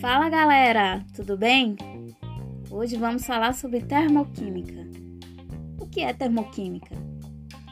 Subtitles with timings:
[0.00, 1.76] Fala galera, tudo bem?
[2.70, 4.86] Hoje vamos falar sobre termoquímica.
[5.80, 6.94] O que é termoquímica?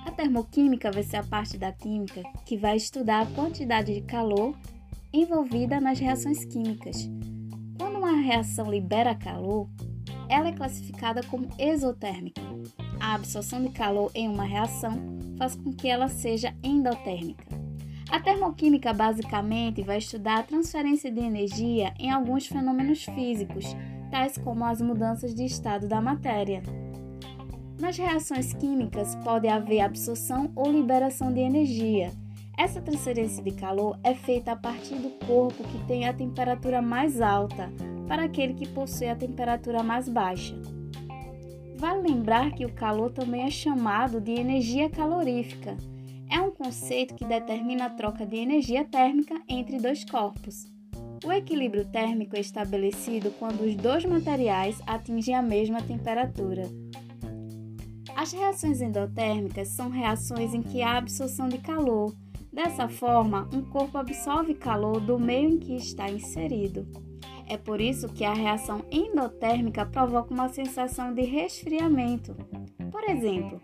[0.06, 4.56] A termoquímica vai ser a parte da química que vai estudar a quantidade de calor
[5.12, 7.09] envolvida nas reações químicas.
[7.78, 9.69] Quando uma reação libera calor,
[10.28, 12.41] ela é classificada como exotérmica.
[12.98, 14.92] A absorção de calor em uma reação
[15.36, 17.62] faz com que ela seja endotérmica.
[18.12, 23.75] A termoquímica basicamente vai estudar a transferência de energia em alguns fenômenos físicos,
[24.11, 26.62] tais como as mudanças de estado da matéria.
[27.80, 32.12] Nas reações químicas pode haver absorção ou liberação de energia.
[32.59, 37.19] Essa transferência de calor é feita a partir do corpo que tem a temperatura mais
[37.19, 37.73] alta
[38.06, 40.55] para aquele que possui a temperatura mais baixa.
[41.79, 45.79] Vale lembrar que o calor também é chamado de energia calorífica
[46.33, 50.64] é um conceito que determina a troca de energia térmica entre dois corpos.
[51.22, 56.62] O equilíbrio térmico é estabelecido quando os dois materiais atingem a mesma temperatura.
[58.16, 62.14] As reações endotérmicas são reações em que há absorção de calor.
[62.50, 66.86] Dessa forma, um corpo absorve calor do meio em que está inserido.
[67.46, 72.34] É por isso que a reação endotérmica provoca uma sensação de resfriamento.
[72.91, 73.61] Por exemplo,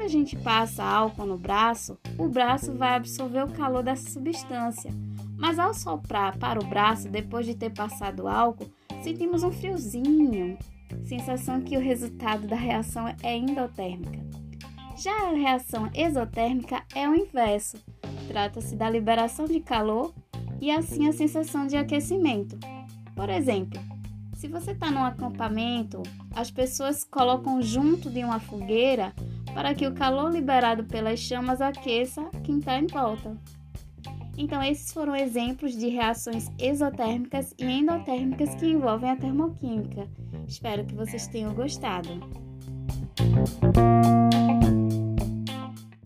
[0.00, 4.90] quando a gente passa álcool no braço, o braço vai absorver o calor dessa substância.
[5.36, 8.70] Mas ao soprar para o braço depois de ter passado álcool,
[9.02, 10.56] sentimos um friozinho,
[11.04, 14.18] sensação que o resultado da reação é endotérmica.
[14.96, 17.76] Já a reação exotérmica é o inverso.
[18.26, 20.14] Trata-se da liberação de calor
[20.62, 22.58] e assim a sensação de aquecimento.
[23.14, 23.78] Por exemplo,
[24.34, 26.02] se você está num acampamento,
[26.34, 29.12] as pessoas colocam junto de uma fogueira
[29.54, 33.36] para que o calor liberado pelas chamas aqueça quem está em volta.
[34.36, 40.08] Então, esses foram exemplos de reações exotérmicas e endotérmicas que envolvem a termoquímica.
[40.48, 42.08] Espero que vocês tenham gostado.